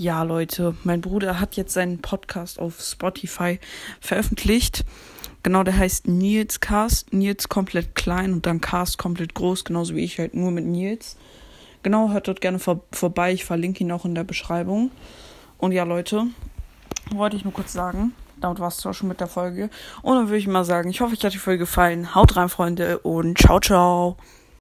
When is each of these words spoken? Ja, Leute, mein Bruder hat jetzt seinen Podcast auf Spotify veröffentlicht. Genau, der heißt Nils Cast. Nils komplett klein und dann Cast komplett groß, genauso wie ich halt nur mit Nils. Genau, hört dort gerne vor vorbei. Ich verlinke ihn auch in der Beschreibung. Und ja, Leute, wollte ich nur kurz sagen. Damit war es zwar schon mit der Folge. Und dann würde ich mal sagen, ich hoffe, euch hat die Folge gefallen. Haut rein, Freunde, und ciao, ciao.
Ja, 0.00 0.22
Leute, 0.22 0.76
mein 0.84 1.00
Bruder 1.00 1.40
hat 1.40 1.56
jetzt 1.56 1.74
seinen 1.74 1.98
Podcast 1.98 2.60
auf 2.60 2.80
Spotify 2.80 3.58
veröffentlicht. 4.00 4.84
Genau, 5.42 5.64
der 5.64 5.76
heißt 5.76 6.06
Nils 6.06 6.60
Cast. 6.60 7.12
Nils 7.12 7.48
komplett 7.48 7.96
klein 7.96 8.32
und 8.32 8.46
dann 8.46 8.60
Cast 8.60 8.96
komplett 8.96 9.34
groß, 9.34 9.64
genauso 9.64 9.96
wie 9.96 10.04
ich 10.04 10.20
halt 10.20 10.34
nur 10.34 10.52
mit 10.52 10.66
Nils. 10.66 11.16
Genau, 11.82 12.12
hört 12.12 12.28
dort 12.28 12.40
gerne 12.40 12.60
vor 12.60 12.82
vorbei. 12.92 13.32
Ich 13.32 13.44
verlinke 13.44 13.82
ihn 13.82 13.90
auch 13.90 14.04
in 14.04 14.14
der 14.14 14.22
Beschreibung. 14.22 14.92
Und 15.58 15.72
ja, 15.72 15.82
Leute, 15.82 16.28
wollte 17.10 17.34
ich 17.34 17.42
nur 17.42 17.52
kurz 17.52 17.72
sagen. 17.72 18.12
Damit 18.40 18.60
war 18.60 18.68
es 18.68 18.76
zwar 18.76 18.94
schon 18.94 19.08
mit 19.08 19.18
der 19.18 19.26
Folge. 19.26 19.68
Und 20.02 20.14
dann 20.14 20.28
würde 20.28 20.38
ich 20.38 20.46
mal 20.46 20.64
sagen, 20.64 20.90
ich 20.90 21.00
hoffe, 21.00 21.14
euch 21.14 21.24
hat 21.24 21.34
die 21.34 21.38
Folge 21.38 21.64
gefallen. 21.64 22.14
Haut 22.14 22.36
rein, 22.36 22.48
Freunde, 22.48 23.00
und 23.00 23.36
ciao, 23.36 23.58
ciao. 23.58 24.16